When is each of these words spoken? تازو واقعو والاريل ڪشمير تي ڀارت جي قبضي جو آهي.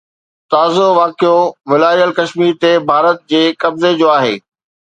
تازو 0.51 0.85
واقعو 0.99 1.37
والاريل 1.69 2.11
ڪشمير 2.19 2.51
تي 2.61 2.71
ڀارت 2.89 3.17
جي 3.31 3.43
قبضي 3.61 3.91
جو 4.01 4.07
آهي. 4.19 4.35